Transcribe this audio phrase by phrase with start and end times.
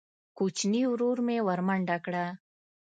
[0.37, 2.25] کوچیني ورور مې ورمنډه کړه.